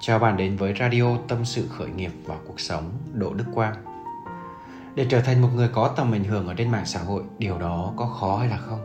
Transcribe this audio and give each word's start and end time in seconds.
Chào 0.00 0.18
bạn 0.18 0.36
đến 0.36 0.56
với 0.56 0.74
radio 0.80 1.16
Tâm 1.28 1.44
sự 1.44 1.68
khởi 1.68 1.88
nghiệp 1.88 2.10
và 2.24 2.36
cuộc 2.46 2.60
sống 2.60 2.90
Đỗ 3.12 3.34
Đức 3.34 3.44
Quang. 3.54 3.74
Để 4.94 5.06
trở 5.10 5.20
thành 5.20 5.42
một 5.42 5.48
người 5.54 5.68
có 5.68 5.88
tầm 5.96 6.12
ảnh 6.12 6.24
hưởng 6.24 6.48
ở 6.48 6.54
trên 6.54 6.70
mạng 6.70 6.86
xã 6.86 7.00
hội, 7.00 7.22
điều 7.38 7.58
đó 7.58 7.92
có 7.96 8.06
khó 8.06 8.36
hay 8.36 8.48
là 8.48 8.56
không? 8.56 8.80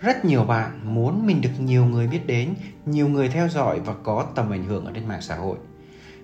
Rất 0.00 0.24
nhiều 0.24 0.44
bạn 0.44 0.94
muốn 0.94 1.26
mình 1.26 1.40
được 1.40 1.50
nhiều 1.58 1.84
người 1.84 2.06
biết 2.06 2.26
đến, 2.26 2.54
nhiều 2.86 3.08
người 3.08 3.28
theo 3.28 3.48
dõi 3.48 3.80
và 3.80 3.94
có 4.02 4.26
tầm 4.34 4.50
ảnh 4.50 4.64
hưởng 4.64 4.84
ở 4.84 4.92
trên 4.94 5.08
mạng 5.08 5.22
xã 5.22 5.36
hội. 5.36 5.56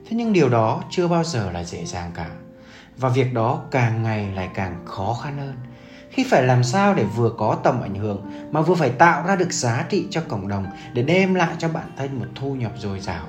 Thế 0.08 0.16
nhưng 0.16 0.32
điều 0.32 0.48
đó 0.48 0.82
chưa 0.90 1.08
bao 1.08 1.24
giờ 1.24 1.50
là 1.52 1.64
dễ 1.64 1.84
dàng 1.84 2.10
cả. 2.14 2.30
Và 2.96 3.08
việc 3.08 3.34
đó 3.34 3.62
càng 3.70 4.02
ngày 4.02 4.32
lại 4.34 4.48
càng 4.54 4.82
khó 4.86 5.16
khăn 5.22 5.38
hơn 5.38 5.54
khi 6.10 6.24
phải 6.30 6.42
làm 6.42 6.64
sao 6.64 6.94
để 6.94 7.04
vừa 7.04 7.30
có 7.38 7.58
tầm 7.64 7.80
ảnh 7.80 7.94
hưởng 7.94 8.30
mà 8.52 8.60
vừa 8.60 8.74
phải 8.74 8.90
tạo 8.90 9.26
ra 9.26 9.36
được 9.36 9.52
giá 9.52 9.86
trị 9.88 10.06
cho 10.10 10.22
cộng 10.28 10.48
đồng 10.48 10.66
để 10.92 11.02
đem 11.02 11.34
lại 11.34 11.54
cho 11.58 11.68
bản 11.68 11.90
thân 11.96 12.18
một 12.18 12.26
thu 12.34 12.54
nhập 12.54 12.72
dồi 12.76 13.00
dào. 13.00 13.26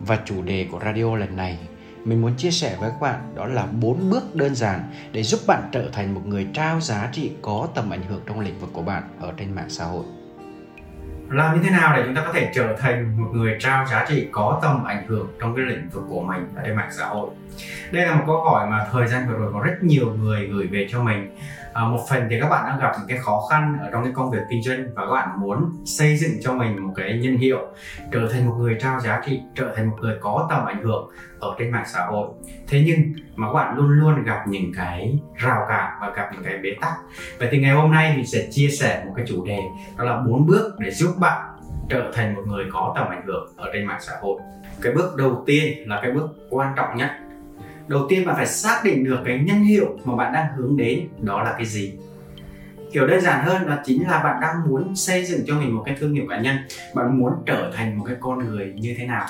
Và 0.00 0.18
chủ 0.24 0.42
đề 0.42 0.66
của 0.72 0.80
radio 0.84 1.16
lần 1.16 1.36
này 1.36 1.58
mình 2.04 2.22
muốn 2.22 2.34
chia 2.36 2.50
sẻ 2.50 2.76
với 2.80 2.90
các 2.90 3.00
bạn 3.00 3.32
đó 3.34 3.46
là 3.46 3.66
bốn 3.66 4.10
bước 4.10 4.34
đơn 4.34 4.54
giản 4.54 4.80
để 5.12 5.22
giúp 5.22 5.40
bạn 5.46 5.62
trở 5.72 5.88
thành 5.92 6.14
một 6.14 6.26
người 6.26 6.46
trao 6.52 6.80
giá 6.80 7.08
trị 7.12 7.32
có 7.42 7.68
tầm 7.74 7.90
ảnh 7.90 8.02
hưởng 8.02 8.20
trong 8.26 8.40
lĩnh 8.40 8.58
vực 8.60 8.70
của 8.72 8.82
bạn 8.82 9.02
ở 9.20 9.32
trên 9.36 9.54
mạng 9.54 9.70
xã 9.70 9.84
hội. 9.84 10.04
Làm 11.30 11.56
như 11.56 11.62
thế 11.64 11.70
nào 11.70 11.96
để 11.96 12.02
chúng 12.06 12.14
ta 12.14 12.22
có 12.26 12.32
thể 12.32 12.52
trở 12.54 12.76
thành 12.78 13.20
một 13.20 13.28
người 13.32 13.56
trao 13.60 13.86
giá 13.86 14.04
trị 14.08 14.28
có 14.32 14.58
tầm 14.62 14.84
ảnh 14.84 15.06
hưởng 15.06 15.28
trong 15.40 15.56
cái 15.56 15.64
lĩnh 15.64 15.88
vực 15.92 16.04
của 16.08 16.22
mình 16.22 16.48
ở 16.56 16.62
trên 16.66 16.76
mạng 16.76 16.90
xã 16.92 17.06
hội? 17.06 17.30
Đây 17.90 18.06
là 18.06 18.14
một 18.14 18.22
câu 18.26 18.44
hỏi 18.44 18.70
mà 18.70 18.86
thời 18.92 19.08
gian 19.08 19.28
vừa 19.28 19.38
rồi 19.38 19.52
có 19.52 19.60
rất 19.60 19.74
nhiều 19.82 20.12
người 20.20 20.46
gửi 20.46 20.66
về 20.66 20.86
cho 20.90 21.02
mình. 21.02 21.36
À, 21.72 21.84
một 21.84 22.00
phần 22.10 22.26
thì 22.30 22.40
các 22.40 22.48
bạn 22.48 22.64
đang 22.66 22.78
gặp 22.80 22.92
những 22.98 23.08
cái 23.08 23.18
khó 23.18 23.40
khăn 23.50 23.78
ở 23.82 23.88
trong 23.92 24.04
cái 24.04 24.12
công 24.12 24.30
việc 24.30 24.40
kinh 24.50 24.62
doanh 24.62 24.84
và 24.94 25.06
các 25.06 25.12
bạn 25.12 25.28
muốn 25.40 25.72
xây 25.84 26.16
dựng 26.16 26.30
cho 26.40 26.52
mình 26.52 26.86
một 26.86 26.92
cái 26.96 27.18
nhân 27.18 27.36
hiệu 27.36 27.58
trở 28.12 28.28
thành 28.32 28.48
một 28.48 28.54
người 28.58 28.76
trao 28.80 29.00
giá 29.00 29.22
trị 29.26 29.40
trở 29.54 29.72
thành 29.76 29.90
một 29.90 29.96
người 30.00 30.16
có 30.20 30.46
tầm 30.50 30.64
ảnh 30.64 30.82
hưởng 30.82 31.10
ở 31.40 31.54
trên 31.58 31.70
mạng 31.70 31.84
xã 31.86 32.04
hội. 32.06 32.28
Thế 32.68 32.82
nhưng 32.86 32.98
mà 33.36 33.46
các 33.46 33.52
bạn 33.52 33.76
luôn 33.76 33.88
luôn 33.88 34.24
gặp 34.24 34.44
những 34.48 34.72
cái 34.76 35.18
rào 35.34 35.66
cản 35.68 35.98
và 36.00 36.10
gặp 36.16 36.28
những 36.32 36.42
cái 36.44 36.58
bế 36.58 36.70
tắc. 36.80 36.92
Vậy 37.38 37.48
thì 37.52 37.58
ngày 37.58 37.72
hôm 37.72 37.90
nay 37.90 38.16
mình 38.16 38.26
sẽ 38.26 38.48
chia 38.50 38.68
sẻ 38.68 39.02
một 39.06 39.12
cái 39.16 39.26
chủ 39.28 39.46
đề 39.46 39.58
đó 39.98 40.04
là 40.04 40.16
bốn 40.26 40.46
bước 40.46 40.76
để 40.78 40.90
giúp 40.90 41.10
bạn 41.20 41.46
trở 41.88 42.10
thành 42.14 42.34
một 42.34 42.42
người 42.46 42.64
có 42.72 42.92
tầm 42.96 43.08
ảnh 43.08 43.22
hưởng 43.26 43.52
ở 43.56 43.70
trên 43.72 43.84
mạng 43.86 44.00
xã 44.00 44.12
hội. 44.20 44.40
Cái 44.82 44.92
bước 44.92 45.16
đầu 45.16 45.42
tiên 45.46 45.88
là 45.88 46.00
cái 46.02 46.10
bước 46.12 46.28
quan 46.50 46.72
trọng 46.76 46.96
nhất 46.96 47.10
đầu 47.90 48.06
tiên 48.08 48.26
bạn 48.26 48.36
phải 48.36 48.46
xác 48.46 48.80
định 48.84 49.04
được 49.04 49.18
cái 49.24 49.38
nhân 49.38 49.62
hiệu 49.62 49.98
mà 50.04 50.16
bạn 50.16 50.32
đang 50.32 50.46
hướng 50.56 50.76
đến, 50.76 51.08
đó 51.20 51.42
là 51.42 51.52
cái 51.52 51.66
gì. 51.66 51.98
Kiểu 52.92 53.06
đơn 53.06 53.20
giản 53.20 53.44
hơn 53.44 53.66
đó 53.66 53.76
chính 53.84 54.08
là 54.08 54.22
bạn 54.22 54.40
đang 54.40 54.68
muốn 54.68 54.96
xây 54.96 55.24
dựng 55.24 55.40
cho 55.46 55.54
mình 55.54 55.74
một 55.74 55.82
cái 55.86 55.96
thương 56.00 56.12
hiệu 56.12 56.24
cá 56.28 56.40
nhân. 56.40 56.56
Bạn 56.94 57.18
muốn 57.18 57.32
trở 57.46 57.72
thành 57.76 57.98
một 57.98 58.04
cái 58.04 58.16
con 58.20 58.38
người 58.38 58.72
như 58.76 58.94
thế 58.98 59.06
nào. 59.06 59.26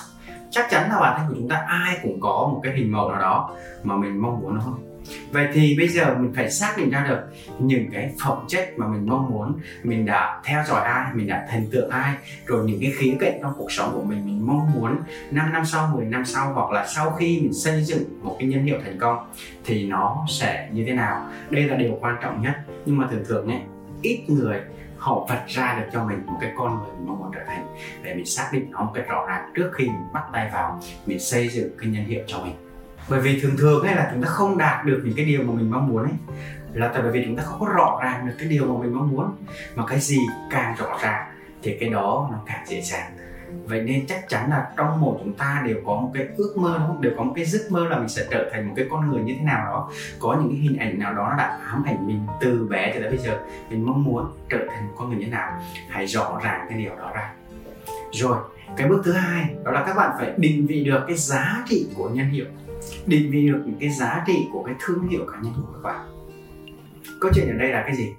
Chắc 0.51 0.67
chắn 0.71 0.91
là 0.91 1.01
bản 1.01 1.19
thân 1.19 1.29
của 1.29 1.35
chúng 1.39 1.49
ta 1.49 1.65
ai 1.67 1.99
cũng 2.03 2.21
có 2.21 2.51
một 2.53 2.61
cái 2.63 2.73
hình 2.77 2.93
mẫu 2.93 3.11
nào 3.11 3.21
đó 3.21 3.57
mà 3.83 3.97
mình 3.97 4.23
mong 4.23 4.41
muốn, 4.41 4.55
đúng 4.55 4.65
không? 4.65 4.90
Vậy 5.31 5.49
thì 5.53 5.75
bây 5.79 5.89
giờ 5.89 6.15
mình 6.19 6.33
phải 6.37 6.51
xác 6.51 6.75
định 6.79 6.91
ra 6.91 7.07
được 7.09 7.21
những 7.59 7.91
cái 7.93 8.11
phẩm 8.25 8.39
chất 8.49 8.69
mà 8.77 8.87
mình 8.87 9.07
mong 9.07 9.31
muốn, 9.31 9.61
mình 9.83 10.07
đã 10.07 10.41
theo 10.45 10.65
dõi 10.69 10.85
ai, 10.85 11.15
mình 11.15 11.27
đã 11.27 11.47
thần 11.51 11.67
tượng 11.71 11.91
ai, 11.91 12.15
rồi 12.47 12.65
những 12.67 12.81
cái 12.81 12.93
khía 12.97 13.17
cạnh 13.21 13.39
trong 13.43 13.53
cuộc 13.57 13.73
sống 13.73 13.91
của 13.95 14.03
mình 14.03 14.27
mình 14.27 14.47
mong 14.47 14.73
muốn 14.75 14.99
5 15.31 15.53
năm 15.53 15.65
sau 15.65 15.93
10 15.97 16.05
năm 16.05 16.25
sau, 16.25 16.53
hoặc 16.53 16.71
là 16.71 16.87
sau 16.87 17.11
khi 17.11 17.41
mình 17.41 17.53
xây 17.53 17.85
dựng 17.85 18.21
một 18.23 18.37
cái 18.39 18.49
nhân 18.49 18.65
hiệu 18.65 18.79
thành 18.85 18.99
công, 18.99 19.33
thì 19.65 19.87
nó 19.87 20.27
sẽ 20.29 20.69
như 20.73 20.85
thế 20.87 20.93
nào? 20.93 21.29
Đây 21.51 21.63
là 21.63 21.77
điều 21.77 21.99
quan 22.01 22.17
trọng 22.23 22.43
nhất. 22.43 22.55
Nhưng 22.87 22.99
mà 22.99 23.09
thường 23.11 23.25
thường 23.29 23.49
ấy, 23.49 23.61
ít 24.03 24.25
người 24.29 24.61
họ 24.97 25.27
vạch 25.29 25.49
ra 25.49 25.79
được 25.81 25.87
cho 25.93 26.05
mình 26.05 26.27
một 26.27 26.39
cái 26.41 26.53
con 26.57 26.79
người 26.79 26.93
mình 26.99 27.07
mong 27.07 27.19
muốn 27.19 27.31
trở 27.35 27.41
thành, 27.47 27.75
để 28.03 28.15
mình 28.15 28.27
xác 28.27 28.49
định 28.53 28.71
nó 28.71 28.83
một 28.83 28.93
cách 28.95 29.09
rõ 29.09 29.27
ràng 29.29 29.53
trước 29.55 29.71
khi 29.75 29.87
mình 29.87 30.13
bắt 30.13 30.23
tay 30.33 30.51
vào, 30.53 30.81
mình 31.07 31.21
xây 31.21 31.49
dựng 31.49 31.71
cái 31.79 31.91
nhân 31.91 32.05
hiệu 32.05 32.25
cho 32.27 32.39
mình 32.45 32.70
bởi 33.09 33.21
vì 33.21 33.41
thường 33.41 33.57
thường 33.59 33.83
ấy 33.83 33.95
là 33.95 34.11
chúng 34.13 34.23
ta 34.23 34.29
không 34.29 34.59
đạt 34.59 34.85
được 34.85 35.03
những 35.05 35.15
cái 35.17 35.25
điều 35.25 35.43
mà 35.43 35.53
mình 35.53 35.71
mong 35.71 35.89
muốn 35.89 36.03
ấy. 36.03 36.13
Là 36.73 36.89
tại 36.89 37.03
bởi 37.03 37.13
vì 37.13 37.25
chúng 37.25 37.37
ta 37.37 37.43
không 37.43 37.61
có 37.61 37.67
rõ 37.67 38.01
ràng 38.03 38.27
được 38.27 38.35
cái 38.39 38.49
điều 38.49 38.67
mà 38.67 38.83
mình 38.83 38.95
mong 38.95 39.11
muốn. 39.11 39.31
Mà 39.75 39.87
cái 39.87 40.01
gì 40.01 40.19
càng 40.51 40.75
rõ 40.79 40.99
ràng 41.03 41.33
thì 41.63 41.77
cái 41.81 41.89
đó 41.89 42.29
nó 42.33 42.39
càng 42.47 42.67
dễ 42.67 42.81
dàng. 42.81 43.13
Vậy 43.65 43.83
nên 43.83 44.07
chắc 44.07 44.29
chắn 44.29 44.51
là 44.51 44.71
trong 44.77 45.01
mỗi 45.01 45.19
chúng 45.19 45.33
ta 45.33 45.63
đều 45.67 45.77
có 45.87 45.95
một 45.95 46.11
cái 46.15 46.27
ước 46.37 46.55
mơ, 46.57 46.77
đúng 46.79 46.87
không? 46.87 47.01
Đều 47.01 47.13
có 47.17 47.23
một 47.23 47.33
cái 47.37 47.45
giấc 47.45 47.61
mơ 47.71 47.87
là 47.89 47.99
mình 47.99 48.09
sẽ 48.09 48.23
trở 48.31 48.51
thành 48.53 48.69
một 48.69 48.75
cái 48.77 48.87
con 48.91 49.11
người 49.11 49.23
như 49.23 49.35
thế 49.39 49.45
nào 49.45 49.65
đó. 49.65 49.91
Có 50.21 50.37
những 50.41 50.51
cái 50.51 50.59
hình 50.59 50.77
ảnh 50.79 50.99
nào 50.99 51.15
đó 51.15 51.29
nó 51.31 51.37
đã 51.37 51.59
ám 51.71 51.83
ảnh 51.87 52.07
mình 52.07 52.27
từ 52.41 52.69
bé 52.71 52.93
cho 52.95 53.01
tới 53.01 53.09
bây 53.09 53.19
giờ. 53.19 53.39
Mình 53.71 53.87
mong 53.87 54.05
muốn 54.05 54.33
trở 54.49 54.59
thành 54.71 54.87
một 54.87 54.93
con 54.97 55.09
người 55.09 55.19
như 55.19 55.25
thế 55.25 55.31
nào? 55.31 55.63
Hãy 55.89 56.07
rõ 56.07 56.41
ràng 56.43 56.67
cái 56.69 56.79
điều 56.79 56.97
đó 56.97 57.11
ra 57.15 57.31
rồi, 58.13 58.39
cái 58.77 58.89
bước 58.89 59.03
thứ 59.05 59.13
hai, 59.13 59.55
đó 59.65 59.71
là 59.73 59.85
các 59.87 59.97
bạn 59.97 60.11
phải 60.19 60.33
định 60.37 60.67
vị 60.67 60.85
được 60.85 61.05
cái 61.07 61.17
giá 61.17 61.65
trị 61.69 61.87
của 61.97 62.09
nhân 62.09 62.31
hiệu. 62.31 62.47
Định 63.07 63.31
vị 63.31 63.49
được 63.49 63.63
những 63.67 63.77
cái 63.81 63.91
giá 63.91 64.25
trị 64.27 64.47
của 64.53 64.63
cái 64.63 64.75
thương 64.81 65.09
hiệu 65.09 65.27
cá 65.33 65.39
nhân 65.43 65.53
của 65.57 65.73
các 65.73 65.83
bạn. 65.83 66.07
Câu 67.21 67.31
chuyện 67.35 67.49
ở 67.49 67.55
đây 67.59 67.69
là 67.69 67.83
cái 67.87 67.97
gì? 67.97 68.13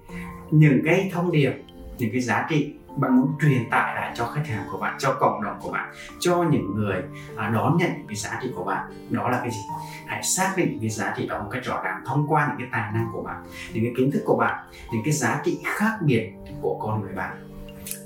Những 0.51 0.81
cái 0.85 1.09
thông 1.13 1.31
điệp, 1.31 1.53
những 1.97 2.11
cái 2.11 2.21
giá 2.21 2.45
trị 2.49 2.73
bạn 2.97 3.15
muốn 3.15 3.31
truyền 3.41 3.69
tải 3.69 3.95
lại 3.95 4.11
cho 4.15 4.25
khách 4.25 4.47
hàng 4.47 4.65
của 4.71 4.77
bạn, 4.77 4.95
cho 4.99 5.13
cộng 5.19 5.43
đồng 5.43 5.59
của 5.61 5.71
bạn, 5.71 5.93
cho 6.19 6.43
những 6.51 6.75
người 6.75 7.03
à, 7.35 7.49
đón 7.49 7.77
nhận 7.77 7.89
những 7.97 8.07
cái 8.07 8.15
giá 8.15 8.39
trị 8.41 8.49
của 8.55 8.63
bạn. 8.63 8.91
Đó 9.09 9.29
là 9.29 9.39
cái 9.39 9.51
gì? 9.51 9.59
Hãy 10.07 10.23
xác 10.23 10.53
định 10.57 10.77
cái 10.81 10.89
giá 10.89 11.13
trị 11.17 11.27
đó 11.27 11.43
một 11.43 11.49
cách 11.51 11.63
rõ 11.63 11.81
ràng 11.83 12.01
thông 12.05 12.27
qua 12.27 12.47
những 12.47 12.57
cái 12.57 12.67
tài 12.71 12.91
năng 12.93 13.07
của 13.13 13.21
bạn, 13.21 13.43
những 13.73 13.83
cái 13.83 13.93
kiến 13.97 14.11
thức 14.11 14.21
của 14.25 14.37
bạn, 14.37 14.65
những 14.93 15.01
cái 15.05 15.13
giá 15.13 15.41
trị 15.45 15.59
khác 15.65 15.97
biệt 16.01 16.31
của 16.61 16.79
con 16.81 17.01
người 17.01 17.13
bạn 17.13 17.50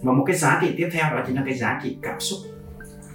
và 0.06 0.14
một 0.14 0.24
cái 0.28 0.36
giá 0.36 0.60
trị 0.62 0.74
tiếp 0.78 0.90
theo 0.94 1.16
đó 1.16 1.24
chính 1.28 1.36
là 1.36 1.44
cái 1.46 1.54
giá 1.54 1.80
trị 1.84 1.98
cảm 2.02 2.20
xúc. 2.20 2.40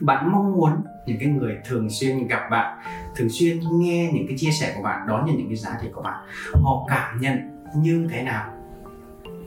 Bạn 0.01 0.33
mong 0.33 0.53
muốn 0.53 0.73
những 1.07 1.19
cái 1.21 1.29
người 1.29 1.57
thường 1.65 1.91
xuyên 1.91 2.27
gặp 2.27 2.49
bạn, 2.51 2.79
thường 3.17 3.29
xuyên 3.29 3.61
nghe 3.73 4.11
những 4.13 4.27
cái 4.27 4.39
chia 4.39 4.51
sẻ 4.51 4.73
của 4.77 4.83
bạn, 4.83 5.07
đón 5.09 5.27
nhận 5.27 5.37
những 5.37 5.49
cái 5.49 5.57
giá 5.57 5.79
trị 5.83 5.89
của 5.93 6.03
bạn, 6.03 6.27
họ 6.53 6.87
cảm 6.89 7.21
nhận 7.21 7.65
như 7.77 8.09
thế 8.11 8.23
nào 8.23 8.53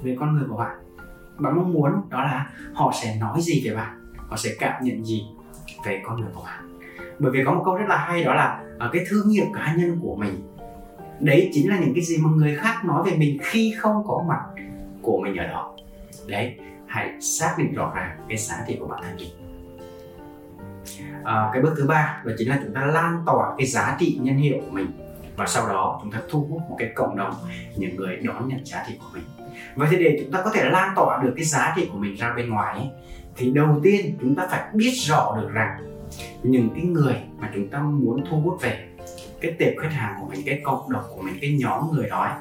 về 0.04 0.16
con 0.20 0.36
người 0.36 0.46
của 0.50 0.58
bạn. 0.58 0.78
Bạn 1.38 1.56
mong 1.56 1.74
muốn 1.74 1.92
đó 2.10 2.24
là 2.24 2.50
họ 2.74 2.94
sẽ 3.02 3.16
nói 3.16 3.42
gì 3.42 3.62
về 3.66 3.76
bạn, 3.76 4.14
họ 4.30 4.38
sẽ 4.38 4.50
cảm 4.60 4.84
nhận 4.84 5.06
gì 5.06 5.24
về 5.86 6.02
con 6.06 6.22
người 6.22 6.30
của 6.34 6.44
bạn. 6.46 6.80
Bởi 7.20 7.32
vì 7.32 7.44
có 7.46 7.54
một 7.54 7.62
câu 7.66 7.76
rất 7.76 7.86
là 7.88 7.98
hay 7.98 8.24
đó 8.24 8.34
là 8.34 8.64
ở 8.80 8.90
cái 8.94 9.06
thương 9.10 9.30
hiệu 9.30 9.46
cá 9.54 9.76
nhân 9.78 10.00
của 10.02 10.16
mình, 10.16 10.34
đấy 11.20 11.50
chính 11.54 11.70
là 11.70 11.80
những 11.80 11.94
cái 11.94 12.04
gì 12.04 12.18
mà 12.18 12.30
người 12.36 12.56
khác 12.56 12.86
nói 12.86 13.04
về 13.06 13.18
mình 13.18 13.38
khi 13.42 13.76
không 13.78 14.04
có 14.08 14.24
mặt 14.28 14.64
của 15.02 15.20
mình 15.24 15.36
ở 15.36 15.48
đó. 15.48 15.76
Đấy 16.28 16.58
hãy 16.94 17.22
xác 17.22 17.56
định 17.58 17.74
rõ 17.74 17.92
ràng 17.96 18.18
cái 18.30 18.38
giá 18.38 18.56
trị 18.68 18.78
của 18.80 18.88
bản 18.88 19.04
thân 19.04 19.16
mình. 19.16 19.30
À, 21.24 21.50
cái 21.54 21.62
bước 21.62 21.74
thứ 21.78 21.88
ba 21.88 22.22
đó 22.26 22.32
chính 22.38 22.50
là 22.50 22.60
chúng 22.64 22.74
ta 22.74 22.86
lan 22.86 23.24
tỏa 23.26 23.54
cái 23.58 23.68
giá 23.68 23.98
trị 24.00 24.20
nhân 24.22 24.38
hiệu 24.38 24.58
của 24.66 24.72
mình 24.72 24.88
và 25.38 25.46
sau 25.46 25.68
đó 25.68 26.00
chúng 26.04 26.12
ta 26.12 26.20
thu 26.30 26.48
hút 26.50 26.62
một 26.70 26.76
cái 26.80 26.92
cộng 26.96 27.18
đồng 27.18 27.34
những 27.78 27.96
người 27.96 28.18
đón 28.18 28.48
nhận 28.48 28.66
giá 28.66 28.84
trị 28.88 28.98
của 29.00 29.08
mình. 29.14 29.24
Vậy 29.76 29.88
thì 29.92 29.98
để 29.98 30.18
chúng 30.22 30.32
ta 30.32 30.42
có 30.44 30.52
thể 30.54 30.70
lan 30.70 30.94
tỏa 30.96 31.24
được 31.24 31.34
cái 31.36 31.46
giá 31.46 31.74
trị 31.76 31.90
của 31.92 31.98
mình 31.98 32.16
ra 32.16 32.34
bên 32.34 32.50
ngoài 32.50 32.78
ấy, 32.78 32.90
thì 33.36 33.52
đầu 33.52 33.80
tiên 33.84 34.18
chúng 34.22 34.36
ta 34.36 34.48
phải 34.50 34.62
biết 34.74 34.94
rõ 34.94 35.38
được 35.42 35.50
rằng 35.54 35.78
những 36.44 36.70
cái 36.76 36.84
người 36.84 37.16
mà 37.38 37.52
chúng 37.54 37.70
ta 37.70 37.80
muốn 37.80 38.24
thu 38.30 38.42
hút 38.42 38.62
về 38.62 38.88
cái 39.42 39.52
tệp 39.60 39.74
khách 39.82 39.94
hàng 39.94 40.16
của 40.22 40.28
mình 40.30 40.42
cái 40.46 40.62
cộng 40.64 40.92
đồng 40.92 41.04
của 41.16 41.22
mình 41.22 41.38
cái 41.42 41.58
nhóm 41.60 41.92
người 41.92 42.10
đó 42.10 42.24
ấy, 42.24 42.34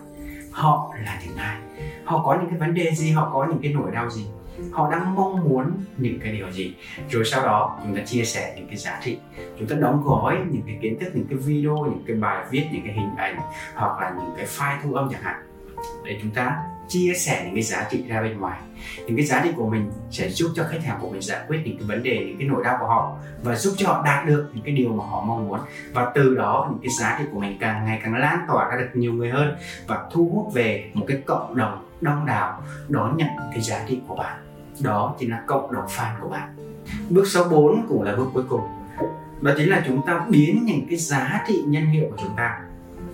họ 0.50 0.94
là 1.04 1.20
những 1.26 1.36
ai? 1.36 1.56
Họ 2.04 2.22
có 2.24 2.38
những 2.40 2.50
cái 2.50 2.58
vấn 2.58 2.74
đề 2.74 2.90
gì? 2.94 3.10
Họ 3.10 3.30
có 3.32 3.46
những 3.46 3.58
cái 3.62 3.72
nỗi 3.72 3.90
đau 3.90 4.10
gì? 4.10 4.26
Họ 4.70 4.90
đang 4.90 5.14
mong 5.14 5.48
muốn 5.48 5.72
những 5.96 6.20
cái 6.20 6.32
điều 6.32 6.50
gì 6.50 6.74
rồi 7.10 7.24
sau 7.24 7.46
đó 7.46 7.78
chúng 7.82 7.96
ta 7.96 8.02
chia 8.02 8.24
sẻ 8.24 8.52
những 8.56 8.66
cái 8.68 8.76
giá 8.76 9.00
trị 9.04 9.18
chúng 9.58 9.68
ta 9.68 9.76
đóng 9.76 10.02
gói 10.04 10.38
những 10.50 10.62
cái 10.66 10.78
kiến 10.82 10.98
thức 11.00 11.10
những 11.14 11.26
cái 11.26 11.38
video 11.38 11.76
những 11.76 12.04
cái 12.06 12.16
bài 12.16 12.44
viết 12.50 12.64
những 12.72 12.82
cái 12.84 12.92
hình 12.92 13.16
ảnh 13.16 13.40
hoặc 13.74 14.00
là 14.00 14.12
những 14.18 14.34
cái 14.36 14.46
file 14.46 14.78
thu 14.82 14.94
âm 14.94 15.08
chẳng 15.10 15.22
hạn 15.22 15.42
để 16.04 16.18
chúng 16.22 16.30
ta 16.30 16.56
chia 16.88 17.12
sẻ 17.14 17.42
những 17.44 17.54
cái 17.54 17.62
giá 17.62 17.86
trị 17.90 18.04
ra 18.08 18.22
bên 18.22 18.38
ngoài 18.38 18.60
những 19.06 19.16
cái 19.16 19.26
giá 19.26 19.40
trị 19.44 19.50
của 19.56 19.68
mình 19.68 19.90
sẽ 20.10 20.28
giúp 20.28 20.50
cho 20.54 20.64
khách 20.70 20.84
hàng 20.84 20.98
của 21.00 21.10
mình 21.10 21.20
giải 21.20 21.40
quyết 21.48 21.58
những 21.64 21.78
cái 21.78 21.86
vấn 21.86 22.02
đề 22.02 22.24
những 22.26 22.38
cái 22.38 22.48
nỗi 22.48 22.64
đau 22.64 22.76
của 22.80 22.86
họ 22.86 23.16
và 23.42 23.54
giúp 23.54 23.74
cho 23.76 23.88
họ 23.88 24.02
đạt 24.04 24.26
được 24.26 24.50
những 24.54 24.64
cái 24.64 24.74
điều 24.74 24.88
mà 24.88 25.04
họ 25.04 25.24
mong 25.26 25.48
muốn 25.48 25.60
và 25.92 26.12
từ 26.14 26.34
đó 26.34 26.68
những 26.70 26.80
cái 26.82 26.90
giá 27.00 27.16
trị 27.18 27.24
của 27.32 27.40
mình 27.40 27.56
càng 27.60 27.84
ngày 27.84 28.00
càng 28.04 28.14
lan 28.14 28.38
tỏa 28.48 28.70
ra 28.70 28.76
được 28.76 28.88
nhiều 28.94 29.12
người 29.12 29.30
hơn 29.30 29.56
và 29.86 30.08
thu 30.12 30.30
hút 30.34 30.54
về 30.54 30.90
một 30.94 31.04
cái 31.08 31.22
cộng 31.26 31.56
đồng 31.56 31.88
đông 32.00 32.26
đảo 32.26 32.62
đón 32.88 33.16
nhận 33.16 33.28
cái 33.50 33.60
giá 33.60 33.84
trị 33.88 34.00
của 34.08 34.14
bạn 34.14 34.51
đó 34.82 35.14
chính 35.18 35.30
là 35.30 35.42
cộng 35.46 35.72
đồng 35.72 35.86
fan 35.86 36.20
của 36.20 36.28
bạn. 36.28 36.48
Bước 37.10 37.24
số 37.26 37.48
4 37.48 37.86
cũng 37.88 38.02
là 38.02 38.16
bước 38.16 38.26
cuối 38.34 38.44
cùng. 38.48 38.60
Đó 39.40 39.52
chính 39.56 39.70
là 39.70 39.82
chúng 39.86 40.00
ta 40.06 40.26
biến 40.28 40.62
những 40.64 40.86
cái 40.88 40.98
giá 40.98 41.44
trị 41.48 41.62
nhân 41.66 41.86
hiệu 41.86 42.04
của 42.10 42.16
chúng 42.20 42.36
ta 42.36 42.60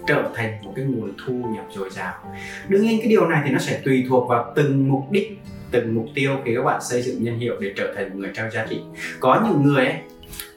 trở 0.07 0.31
thành 0.35 0.65
một 0.65 0.73
cái 0.77 0.85
nguồn 0.85 1.13
thu 1.27 1.33
nhập 1.33 1.65
dồi 1.71 1.91
dào. 1.91 2.15
Đương 2.69 2.83
nhiên 2.83 2.99
cái 2.99 3.09
điều 3.09 3.29
này 3.29 3.43
thì 3.45 3.51
nó 3.51 3.59
sẽ 3.59 3.81
tùy 3.85 4.05
thuộc 4.09 4.29
vào 4.29 4.53
từng 4.57 4.89
mục 4.89 5.11
đích, 5.11 5.43
từng 5.71 5.95
mục 5.95 6.07
tiêu 6.15 6.37
khi 6.45 6.55
các 6.57 6.63
bạn 6.63 6.81
xây 6.83 7.03
dựng 7.03 7.25
nhân 7.25 7.39
hiệu 7.39 7.55
để 7.61 7.73
trở 7.77 7.95
thành 7.97 8.09
một 8.09 8.15
người 8.19 8.31
trao 8.35 8.51
giá 8.51 8.67
trị. 8.71 8.81
Có 9.21 9.41
những 9.45 9.63
người 9.63 9.87
ấy, 9.87 9.97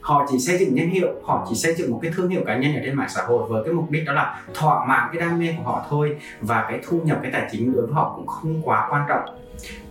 họ 0.00 0.26
chỉ 0.30 0.38
xây 0.38 0.58
dựng 0.58 0.74
nhân 0.74 0.90
hiệu, 0.90 1.08
họ 1.24 1.46
chỉ 1.48 1.54
xây 1.54 1.74
dựng 1.74 1.90
một 1.90 1.98
cái 2.02 2.12
thương 2.16 2.28
hiệu 2.28 2.42
cá 2.46 2.56
nhân 2.56 2.74
ở 2.74 2.80
trên 2.84 2.94
mạng 2.94 3.08
xã 3.14 3.22
hội 3.22 3.48
với 3.48 3.64
cái 3.64 3.72
mục 3.72 3.90
đích 3.90 4.04
đó 4.06 4.12
là 4.12 4.42
thỏa 4.54 4.86
mãn 4.86 5.08
cái 5.12 5.20
đam 5.20 5.38
mê 5.38 5.54
của 5.58 5.64
họ 5.64 5.86
thôi 5.90 6.16
và 6.40 6.66
cái 6.68 6.80
thu 6.88 7.00
nhập, 7.04 7.18
cái 7.22 7.32
tài 7.32 7.48
chính 7.52 7.72
đối 7.72 7.86
với 7.86 7.94
họ 7.94 8.12
cũng 8.16 8.26
không 8.26 8.62
quá 8.62 8.86
quan 8.90 9.02
trọng. 9.08 9.24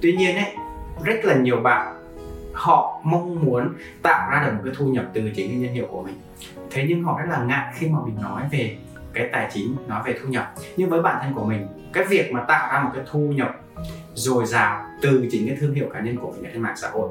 Tuy 0.01 0.13
nhiên 0.13 0.35
ấy 0.35 0.55
rất 1.03 1.25
là 1.25 1.35
nhiều 1.35 1.57
bạn, 1.57 1.95
họ 2.53 3.01
mong 3.03 3.45
muốn 3.45 3.73
tạo 4.01 4.31
ra 4.31 4.43
được 4.45 4.51
một 4.53 4.61
cái 4.65 4.73
thu 4.77 4.85
nhập 4.85 5.05
từ 5.13 5.21
chính 5.35 5.49
cái 5.49 5.57
nhân 5.57 5.73
hiệu 5.73 5.87
của 5.91 6.03
mình. 6.03 6.15
Thế 6.71 6.85
nhưng 6.89 7.03
họ 7.03 7.19
rất 7.19 7.29
là 7.29 7.43
ngại 7.43 7.73
khi 7.75 7.87
mà 7.87 7.99
mình 8.05 8.15
nói 8.21 8.43
về 8.51 8.77
cái 9.13 9.29
tài 9.31 9.49
chính, 9.53 9.75
nói 9.87 10.01
về 10.05 10.15
thu 10.21 10.27
nhập. 10.29 10.53
Nhưng 10.77 10.89
với 10.89 11.01
bản 11.01 11.17
thân 11.21 11.33
của 11.33 11.45
mình, 11.45 11.67
cái 11.93 12.03
việc 12.03 12.31
mà 12.31 12.41
tạo 12.47 12.73
ra 12.73 12.83
một 12.83 12.89
cái 12.95 13.03
thu 13.11 13.19
nhập 13.19 13.55
dồi 14.13 14.45
dào 14.45 14.85
từ 15.01 15.27
chính 15.31 15.47
cái 15.47 15.57
thương 15.59 15.73
hiệu 15.73 15.87
cá 15.93 15.99
nhân 15.99 16.17
của 16.17 16.31
mình 16.31 16.43
ở 16.43 16.49
trên 16.53 16.61
mạng 16.61 16.75
xã 16.77 16.89
hội, 16.89 17.09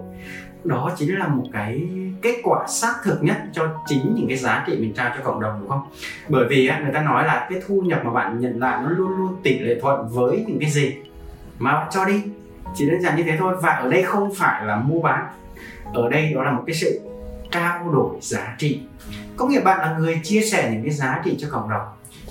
đó 0.64 0.92
chính 0.96 1.18
là 1.18 1.28
một 1.28 1.44
cái 1.52 1.88
kết 2.22 2.40
quả 2.42 2.66
xác 2.66 2.94
thực 3.04 3.22
nhất 3.22 3.36
cho 3.52 3.68
chính 3.86 4.14
những 4.14 4.28
cái 4.28 4.36
giá 4.36 4.64
trị 4.66 4.76
mình 4.80 4.94
trao 4.94 5.14
cho 5.16 5.24
cộng 5.24 5.40
đồng, 5.40 5.60
đúng 5.60 5.68
không? 5.68 5.88
Bởi 6.28 6.44
vì 6.48 6.70
người 6.82 6.92
ta 6.94 7.02
nói 7.02 7.24
là 7.24 7.46
cái 7.50 7.62
thu 7.66 7.80
nhập 7.80 8.00
mà 8.04 8.10
bạn 8.10 8.40
nhận 8.40 8.60
lại 8.60 8.80
nó 8.84 8.90
luôn 8.90 9.16
luôn 9.16 9.36
tỷ 9.42 9.58
lệ 9.58 9.80
thuận 9.80 10.08
với 10.08 10.44
những 10.48 10.58
cái 10.60 10.70
gì 10.70 10.94
mà 11.58 11.72
bạn 11.72 11.88
cho 11.90 12.04
đi 12.04 12.22
chỉ 12.74 12.90
đơn 12.90 13.00
giản 13.00 13.16
như 13.16 13.22
thế 13.22 13.36
thôi. 13.38 13.56
Và 13.62 13.70
ở 13.70 13.88
đây 13.88 14.02
không 14.02 14.34
phải 14.34 14.66
là 14.66 14.76
mua 14.76 15.00
bán. 15.00 15.26
Ở 15.94 16.08
đây 16.08 16.32
đó 16.34 16.42
là 16.42 16.50
một 16.50 16.62
cái 16.66 16.74
sự 16.74 17.00
trao 17.50 17.90
đổi 17.92 18.16
giá 18.20 18.54
trị. 18.58 18.80
Có 19.36 19.46
nghĩa 19.46 19.60
bạn 19.60 19.80
là 19.80 19.98
người 19.98 20.20
chia 20.22 20.40
sẻ 20.40 20.70
những 20.72 20.82
cái 20.82 20.92
giá 20.92 21.20
trị 21.24 21.36
cho 21.40 21.48
cộng 21.50 21.70
đồng. 21.70 21.82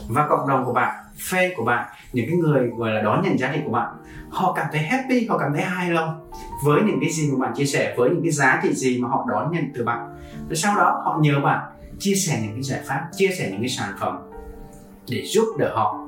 Và 0.07 0.27
cộng 0.27 0.47
đồng 0.47 0.65
của 0.65 0.74
bạn, 0.74 0.95
fan 1.18 1.50
của 1.56 1.63
bạn, 1.63 1.88
những 2.13 2.25
cái 2.30 2.36
người 2.36 2.69
gọi 2.77 2.91
là 2.91 3.01
đón 3.01 3.21
nhận 3.24 3.38
giá 3.38 3.51
trị 3.53 3.59
của 3.65 3.71
bạn, 3.71 3.94
họ 4.30 4.53
cảm 4.53 4.65
thấy 4.71 4.81
happy, 4.81 5.27
họ 5.27 5.38
cảm 5.38 5.53
thấy 5.53 5.62
hài 5.62 5.89
lòng 5.89 6.30
với 6.63 6.81
những 6.81 6.97
cái 7.01 7.09
gì 7.09 7.31
mà 7.31 7.45
bạn 7.45 7.56
chia 7.56 7.65
sẻ, 7.65 7.94
với 7.97 8.09
những 8.09 8.24
cái 8.24 8.31
giá 8.31 8.59
trị 8.63 8.74
gì 8.74 9.00
mà 9.01 9.07
họ 9.07 9.25
đón 9.30 9.51
nhận 9.51 9.63
từ 9.75 9.83
bạn. 9.83 10.15
Rồi 10.50 10.56
sau 10.56 10.75
đó 10.75 11.01
họ 11.06 11.19
nhờ 11.21 11.39
bạn 11.44 11.59
chia 12.00 12.15
sẻ 12.15 12.39
những 12.41 12.53
cái 12.53 12.63
giải 12.63 12.80
pháp, 12.86 13.07
chia 13.18 13.30
sẻ 13.39 13.47
những 13.51 13.59
cái 13.62 13.69
sản 13.69 13.89
phẩm 14.00 14.18
để 15.09 15.24
giúp 15.25 15.45
đỡ 15.57 15.71
họ 15.75 15.99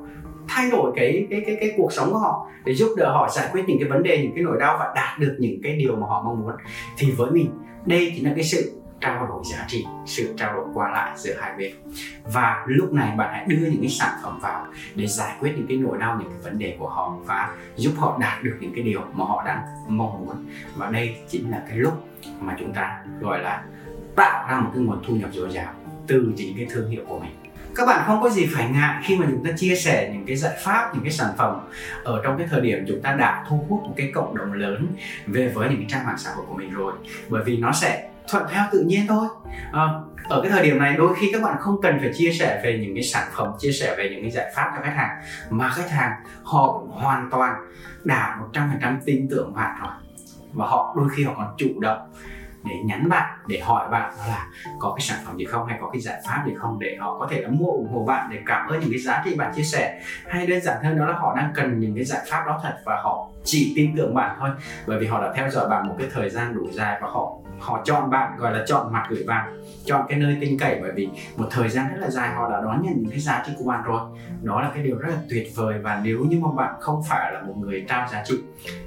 thay 0.54 0.70
đổi 0.70 0.92
cái 0.96 1.26
cái 1.30 1.42
cái 1.46 1.56
cái 1.60 1.72
cuộc 1.76 1.92
sống 1.92 2.12
của 2.12 2.18
họ 2.18 2.46
để 2.64 2.74
giúp 2.74 2.94
đỡ 2.96 3.12
họ 3.12 3.28
giải 3.28 3.48
quyết 3.52 3.62
những 3.66 3.78
cái 3.80 3.88
vấn 3.88 4.02
đề, 4.02 4.22
những 4.22 4.32
cái 4.34 4.44
nỗi 4.44 4.56
đau 4.60 4.76
và 4.80 4.92
đạt 4.94 5.18
được 5.18 5.36
những 5.38 5.60
cái 5.62 5.76
điều 5.76 5.96
mà 5.96 6.06
họ 6.06 6.22
mong 6.22 6.40
muốn. 6.40 6.52
Thì 6.98 7.10
với 7.10 7.30
mình, 7.30 7.50
đây 7.86 8.12
chính 8.16 8.24
là 8.24 8.32
cái 8.34 8.44
sự 8.44 8.72
trao 9.00 9.26
đổi 9.26 9.42
giá 9.44 9.64
trị, 9.68 9.86
sự 10.06 10.34
trao 10.36 10.54
đổi 10.54 10.64
qua 10.74 10.90
lại 10.90 11.12
giữa 11.16 11.34
hai 11.40 11.52
bên. 11.58 11.72
Và 12.32 12.64
lúc 12.66 12.92
này 12.92 13.16
bạn 13.16 13.30
hãy 13.32 13.44
đưa 13.48 13.56
những 13.56 13.80
cái 13.80 13.90
sản 13.90 14.10
phẩm 14.22 14.38
vào 14.42 14.66
để 14.94 15.06
giải 15.06 15.36
quyết 15.40 15.52
những 15.56 15.66
cái 15.66 15.76
nỗi 15.76 15.98
đau, 15.98 16.16
những 16.18 16.28
cái 16.28 16.38
vấn 16.42 16.58
đề 16.58 16.76
của 16.78 16.88
họ 16.88 17.14
và 17.24 17.54
giúp 17.76 17.92
họ 17.96 18.18
đạt 18.20 18.42
được 18.42 18.56
những 18.60 18.72
cái 18.74 18.84
điều 18.84 19.00
mà 19.12 19.24
họ 19.24 19.42
đang 19.46 19.58
mong 19.88 20.26
muốn. 20.26 20.36
Và 20.76 20.90
đây 20.90 21.16
chính 21.28 21.50
là 21.50 21.62
cái 21.68 21.78
lúc 21.78 21.92
mà 22.40 22.56
chúng 22.58 22.72
ta 22.72 23.04
gọi 23.20 23.38
là 23.38 23.64
tạo 24.16 24.48
ra 24.48 24.60
một 24.60 24.70
cái 24.74 24.82
nguồn 24.82 25.02
thu 25.06 25.16
nhập 25.16 25.30
dồi 25.32 25.50
dào 25.50 25.72
từ 26.06 26.32
chính 26.36 26.56
cái 26.56 26.66
thương 26.70 26.90
hiệu 26.90 27.02
của 27.08 27.18
mình 27.18 27.51
các 27.76 27.86
bạn 27.86 28.02
không 28.06 28.22
có 28.22 28.28
gì 28.28 28.46
phải 28.54 28.68
ngại 28.68 29.02
khi 29.04 29.18
mà 29.18 29.26
chúng 29.30 29.44
ta 29.44 29.50
chia 29.56 29.74
sẻ 29.74 30.10
những 30.12 30.26
cái 30.26 30.36
giải 30.36 30.56
pháp 30.64 30.94
những 30.94 31.04
cái 31.04 31.12
sản 31.12 31.30
phẩm 31.38 31.60
ở 32.04 32.20
trong 32.24 32.38
cái 32.38 32.46
thời 32.50 32.60
điểm 32.60 32.84
chúng 32.88 33.02
ta 33.02 33.12
đã 33.12 33.44
thu 33.48 33.66
hút 33.68 33.82
một 33.82 33.94
cái 33.96 34.10
cộng 34.14 34.36
đồng 34.36 34.52
lớn 34.52 34.86
về 35.26 35.48
với 35.48 35.68
những 35.68 35.78
cái 35.78 35.86
trang 35.88 36.06
mạng 36.06 36.18
xã 36.18 36.30
hội 36.30 36.44
của 36.48 36.54
mình 36.54 36.70
rồi. 36.70 36.92
Bởi 37.28 37.42
vì 37.44 37.56
nó 37.56 37.72
sẽ 37.72 38.08
thuận 38.28 38.46
theo 38.50 38.64
tự 38.72 38.84
nhiên 38.86 39.06
thôi. 39.08 39.26
À, 39.72 39.82
ở 40.28 40.42
cái 40.42 40.50
thời 40.50 40.62
điểm 40.62 40.78
này 40.78 40.96
đôi 40.96 41.14
khi 41.20 41.30
các 41.32 41.42
bạn 41.42 41.56
không 41.60 41.80
cần 41.82 41.98
phải 42.00 42.10
chia 42.14 42.32
sẻ 42.32 42.60
về 42.64 42.78
những 42.82 42.94
cái 42.94 43.04
sản 43.04 43.28
phẩm 43.36 43.48
chia 43.58 43.72
sẻ 43.72 43.94
về 43.98 44.08
những 44.10 44.22
cái 44.22 44.30
giải 44.30 44.52
pháp 44.54 44.72
cho 44.76 44.82
khách 44.82 44.96
hàng 44.96 45.22
mà 45.50 45.68
khách 45.68 45.90
hàng 45.90 46.12
họ 46.42 46.82
hoàn 46.90 47.30
toàn 47.30 47.54
đã 48.04 48.36
một 48.40 48.46
trăm 48.52 48.68
phần 48.70 48.80
trăm 48.82 49.00
tin 49.04 49.28
tưởng 49.30 49.54
bạn 49.54 49.76
rồi. 49.82 49.92
Và 50.52 50.66
họ 50.66 50.94
đôi 50.96 51.08
khi 51.16 51.24
họ 51.24 51.34
còn 51.36 51.54
chủ 51.56 51.80
động 51.80 51.98
để 52.64 52.74
nhắn 52.84 53.08
bạn, 53.08 53.38
để 53.46 53.60
hỏi 53.60 53.88
bạn 53.90 54.12
là 54.28 54.46
có 54.78 54.94
cái 54.96 55.00
sản 55.00 55.18
phẩm 55.26 55.36
gì 55.36 55.44
không 55.44 55.66
hay 55.66 55.78
có 55.80 55.90
cái 55.92 56.00
giải 56.00 56.20
pháp 56.26 56.42
gì 56.46 56.52
không 56.56 56.78
để 56.80 56.96
họ 57.00 57.18
có 57.18 57.26
thể 57.30 57.40
là 57.40 57.48
mua 57.48 57.66
ủng 57.66 57.92
hộ 57.92 58.04
bạn 58.04 58.28
để 58.32 58.38
cảm 58.46 58.68
ơn 58.68 58.80
những 58.80 58.90
cái 58.90 58.98
giá 58.98 59.22
trị 59.24 59.34
bạn 59.34 59.52
chia 59.54 59.62
sẻ. 59.62 60.00
Hay 60.28 60.46
đơn 60.46 60.60
giản 60.60 60.84
hơn 60.84 60.98
đó 60.98 61.06
là 61.06 61.14
họ 61.14 61.34
đang 61.36 61.52
cần 61.54 61.80
những 61.80 61.94
cái 61.94 62.04
giải 62.04 62.20
pháp 62.30 62.44
đó 62.46 62.60
thật 62.62 62.76
và 62.84 63.00
họ 63.02 63.28
chỉ 63.44 63.72
tin 63.76 63.96
tưởng 63.96 64.14
bạn 64.14 64.36
thôi. 64.40 64.50
Bởi 64.86 64.98
vì 64.98 65.06
họ 65.06 65.22
đã 65.22 65.32
theo 65.36 65.50
dõi 65.50 65.68
bạn 65.68 65.88
một 65.88 65.94
cái 65.98 66.08
thời 66.12 66.30
gian 66.30 66.54
đủ 66.54 66.70
dài 66.72 66.98
và 67.02 67.08
họ 67.08 67.32
họ 67.62 67.82
chọn 67.84 68.10
bạn, 68.10 68.38
gọi 68.38 68.52
là 68.52 68.64
chọn 68.66 68.92
mặt 68.92 69.06
gửi 69.10 69.24
vàng 69.26 69.62
chọn 69.84 70.06
cái 70.08 70.18
nơi 70.18 70.36
tin 70.40 70.58
cậy. 70.58 70.78
Bởi 70.82 70.92
vì 70.94 71.08
một 71.36 71.46
thời 71.50 71.68
gian 71.68 71.88
rất 71.88 72.00
là 72.00 72.10
dài 72.10 72.34
họ 72.34 72.50
đã 72.50 72.60
đón 72.60 72.82
nhận 72.82 72.94
những 72.96 73.10
cái 73.10 73.20
giá 73.20 73.42
trị 73.46 73.52
của 73.58 73.64
bạn 73.64 73.82
rồi. 73.82 74.00
Đó 74.42 74.60
là 74.60 74.70
cái 74.74 74.82
điều 74.82 74.98
rất 74.98 75.08
là 75.08 75.20
tuyệt 75.30 75.48
vời. 75.54 75.78
Và 75.82 76.00
nếu 76.04 76.18
như 76.18 76.38
mà 76.40 76.48
bạn 76.56 76.74
không 76.80 77.02
phải 77.08 77.32
là 77.32 77.42
một 77.42 77.54
người 77.56 77.84
trao 77.88 78.08
giá 78.12 78.22
trị, 78.26 78.34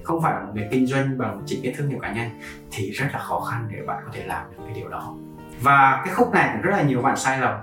không 0.03 0.21
phải 0.21 0.33
là 0.33 0.39
một 0.39 0.51
người 0.55 0.67
kinh 0.71 0.87
doanh 0.87 1.17
bằng 1.17 1.41
chính 1.45 1.59
cái 1.63 1.73
thương 1.77 1.89
hiệu 1.89 1.99
cá 2.01 2.11
nhân, 2.11 2.29
thì 2.71 2.91
rất 2.91 3.07
là 3.13 3.19
khó 3.19 3.39
khăn 3.39 3.67
để 3.71 3.81
bạn 3.87 4.03
có 4.05 4.11
thể 4.13 4.23
làm 4.25 4.43
được 4.51 4.63
cái 4.65 4.73
điều 4.75 4.89
đó. 4.89 5.15
Và 5.61 6.01
cái 6.05 6.13
khúc 6.13 6.33
này 6.33 6.49
cũng 6.53 6.61
rất 6.61 6.77
là 6.77 6.83
nhiều 6.83 7.01
bạn 7.01 7.17
sai 7.17 7.39
lầm. 7.39 7.55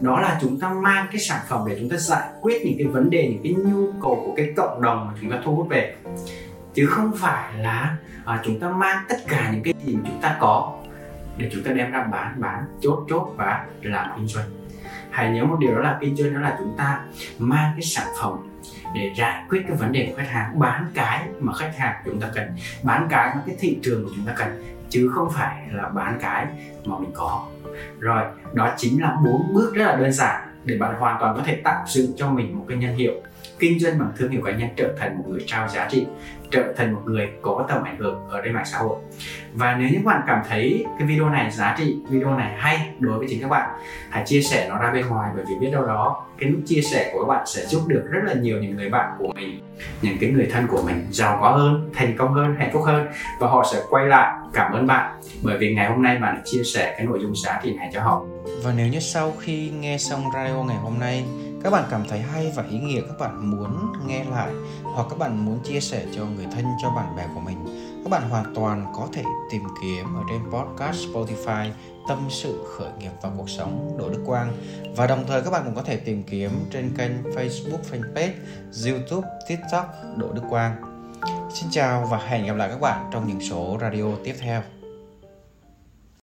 Đó 0.00 0.20
là 0.20 0.38
chúng 0.40 0.60
ta 0.60 0.68
mang 0.68 1.06
cái 1.12 1.20
sản 1.20 1.40
phẩm 1.48 1.64
để 1.68 1.76
chúng 1.80 1.90
ta 1.90 1.96
giải 1.96 2.28
quyết 2.40 2.62
những 2.64 2.74
cái 2.78 2.86
vấn 2.86 3.10
đề, 3.10 3.28
những 3.28 3.42
cái 3.42 3.72
nhu 3.72 3.92
cầu 4.02 4.22
của 4.26 4.34
cái 4.36 4.52
cộng 4.56 4.82
đồng 4.82 5.06
mà 5.06 5.12
chúng 5.20 5.30
ta 5.30 5.36
thu 5.44 5.54
hút 5.56 5.66
về 5.70 5.94
chứ 6.74 6.86
không 6.86 7.12
phải 7.16 7.58
là 7.58 7.96
à, 8.24 8.40
chúng 8.44 8.60
ta 8.60 8.68
mang 8.68 9.04
tất 9.08 9.16
cả 9.28 9.50
những 9.52 9.62
cái 9.62 9.74
gì 9.84 9.96
mà 9.96 10.02
chúng 10.06 10.20
ta 10.22 10.36
có 10.40 10.78
để 11.36 11.50
chúng 11.52 11.64
ta 11.64 11.72
đem 11.72 11.90
ra 11.90 12.02
bán 12.04 12.40
bán 12.40 12.64
chốt 12.80 13.04
chốt 13.10 13.34
và 13.36 13.66
làm 13.82 14.10
kinh 14.16 14.26
doanh. 14.26 14.46
Hãy 15.10 15.30
nhớ 15.30 15.44
một 15.44 15.56
điều 15.60 15.74
đó 15.74 15.80
là 15.80 15.98
kinh 16.00 16.16
doanh 16.16 16.34
đó 16.34 16.40
là 16.40 16.56
chúng 16.58 16.74
ta 16.78 17.00
mang 17.38 17.72
cái 17.74 17.82
sản 17.82 18.06
phẩm 18.22 18.32
để 18.94 19.12
giải 19.16 19.42
quyết 19.48 19.62
cái 19.68 19.76
vấn 19.76 19.92
đề 19.92 20.06
của 20.10 20.16
khách 20.16 20.28
hàng 20.28 20.58
bán 20.58 20.86
cái 20.94 21.28
mà 21.40 21.52
khách 21.52 21.72
hàng 21.76 22.02
chúng 22.04 22.20
ta 22.20 22.28
cần 22.34 22.56
bán 22.82 23.06
cái 23.10 23.32
mà 23.34 23.42
cái 23.46 23.56
thị 23.58 23.78
trường 23.82 24.04
của 24.04 24.10
chúng 24.16 24.26
ta 24.26 24.32
cần 24.36 24.76
chứ 24.88 25.10
không 25.14 25.30
phải 25.30 25.68
là 25.72 25.88
bán 25.88 26.18
cái 26.22 26.46
mà 26.84 26.98
mình 26.98 27.10
có. 27.14 27.46
Rồi 28.00 28.24
đó 28.52 28.74
chính 28.76 29.02
là 29.02 29.16
bốn 29.24 29.54
bước 29.54 29.74
rất 29.74 29.84
là 29.84 29.96
đơn 29.96 30.12
giản 30.12 30.48
để 30.64 30.76
bạn 30.78 30.94
hoàn 30.98 31.20
toàn 31.20 31.36
có 31.36 31.42
thể 31.44 31.60
tạo 31.64 31.84
dựng 31.88 32.12
cho 32.16 32.30
mình 32.30 32.58
một 32.58 32.64
cái 32.68 32.78
nhân 32.78 32.96
hiệu 32.96 33.12
kinh 33.58 33.80
doanh 33.80 33.98
bằng 33.98 34.12
thương 34.16 34.30
hiệu 34.30 34.42
cá 34.44 34.52
nhân 34.52 34.68
trở 34.76 34.94
thành 34.98 35.18
một 35.18 35.24
người 35.28 35.44
trao 35.46 35.68
giá 35.68 35.88
trị 35.90 36.06
trở 36.52 36.72
thành 36.76 36.94
một 36.94 37.00
người 37.04 37.28
có 37.42 37.66
tầm 37.68 37.82
ảnh 37.84 37.96
hưởng 37.98 38.28
ở 38.28 38.40
trên 38.44 38.54
mạng 38.54 38.64
xã 38.66 38.78
hội. 38.78 38.96
Và 39.54 39.74
nếu 39.74 39.88
như 39.88 39.94
các 39.94 40.04
bạn 40.04 40.20
cảm 40.26 40.42
thấy 40.48 40.84
cái 40.98 41.08
video 41.08 41.28
này, 41.28 41.50
giá 41.50 41.74
trị 41.78 41.96
video 42.08 42.36
này 42.38 42.54
hay 42.58 42.90
đối 42.98 43.18
với 43.18 43.26
chính 43.30 43.40
các 43.42 43.48
bạn, 43.48 43.70
hãy 44.10 44.22
chia 44.26 44.42
sẻ 44.42 44.66
nó 44.68 44.78
ra 44.78 44.90
bên 44.92 45.06
ngoài 45.06 45.30
bởi 45.34 45.44
vì 45.48 45.54
biết 45.60 45.70
đâu 45.72 45.86
đó 45.86 46.26
cái 46.38 46.50
nút 46.50 46.60
chia 46.66 46.80
sẻ 46.80 47.10
của 47.12 47.24
các 47.24 47.28
bạn 47.28 47.46
sẽ 47.46 47.66
giúp 47.66 47.80
được 47.86 48.08
rất 48.10 48.20
là 48.24 48.34
nhiều 48.34 48.58
những 48.62 48.76
người 48.76 48.90
bạn 48.90 49.12
của 49.18 49.32
mình, 49.34 49.60
những 50.02 50.16
cái 50.20 50.30
người 50.30 50.48
thân 50.52 50.66
của 50.66 50.82
mình 50.86 51.06
giàu 51.10 51.38
có 51.40 51.50
hơn, 51.50 51.90
thành 51.94 52.16
công 52.18 52.32
hơn, 52.32 52.54
hạnh 52.58 52.70
phúc 52.72 52.82
hơn 52.86 53.06
và 53.40 53.48
họ 53.48 53.66
sẽ 53.72 53.82
quay 53.90 54.06
lại 54.06 54.32
cảm 54.52 54.72
ơn 54.72 54.86
bạn. 54.86 55.20
Bởi 55.42 55.58
vì 55.58 55.74
ngày 55.74 55.90
hôm 55.90 56.02
nay 56.02 56.18
bạn 56.18 56.34
đã 56.34 56.42
chia 56.44 56.62
sẻ 56.74 56.94
cái 56.96 57.06
nội 57.06 57.18
dung 57.22 57.34
giá 57.36 57.60
trị 57.62 57.74
này 57.74 57.90
cho 57.94 58.02
họ. 58.02 58.22
Và 58.64 58.72
nếu 58.76 58.88
như 58.88 59.00
sau 59.00 59.32
khi 59.40 59.70
nghe 59.70 59.98
xong 59.98 60.24
radio 60.34 60.62
ngày 60.62 60.76
hôm 60.76 60.98
nay, 61.00 61.24
các 61.64 61.70
bạn 61.70 61.84
cảm 61.90 62.00
thấy 62.08 62.18
hay 62.18 62.52
và 62.56 62.64
ý 62.70 62.78
nghĩa 62.78 63.00
các 63.00 63.18
bạn 63.20 63.50
muốn 63.50 63.92
nghe 64.06 64.24
lại 64.24 64.50
hoặc 64.82 65.06
các 65.10 65.18
bạn 65.18 65.44
muốn 65.44 65.58
chia 65.64 65.80
sẻ 65.80 66.04
cho 66.16 66.22
người 66.36 66.41
người 66.42 66.52
thân 66.54 66.64
cho 66.82 66.90
bạn 66.90 67.16
bè 67.16 67.26
của 67.34 67.40
mình 67.40 67.64
các 68.04 68.10
bạn 68.10 68.30
hoàn 68.30 68.54
toàn 68.54 68.92
có 68.94 69.08
thể 69.12 69.22
tìm 69.50 69.62
kiếm 69.82 70.14
ở 70.14 70.22
trên 70.28 70.40
podcast 70.50 70.96
Spotify 70.96 71.70
tâm 72.08 72.26
sự 72.30 72.64
khởi 72.76 72.90
nghiệp 72.98 73.10
và 73.22 73.30
cuộc 73.36 73.50
sống 73.50 73.96
Đỗ 73.98 74.08
Đức 74.08 74.22
Quang 74.26 74.52
và 74.96 75.06
đồng 75.06 75.24
thời 75.26 75.42
các 75.42 75.50
bạn 75.50 75.62
cũng 75.64 75.74
có 75.74 75.82
thể 75.82 75.96
tìm 75.96 76.22
kiếm 76.22 76.50
trên 76.70 76.94
kênh 76.96 77.22
Facebook, 77.22 77.82
fanpage, 77.90 78.32
YouTube, 78.86 79.28
TikTok 79.48 79.86
Đỗ 80.16 80.32
Đức 80.32 80.42
Quang. 80.50 80.76
Xin 81.54 81.70
chào 81.70 82.06
và 82.10 82.18
hẹn 82.18 82.46
gặp 82.46 82.56
lại 82.56 82.68
các 82.68 82.80
bạn 82.80 83.10
trong 83.12 83.26
những 83.26 83.40
số 83.40 83.78
radio 83.80 84.04
tiếp 84.24 84.34
theo. 84.40 84.81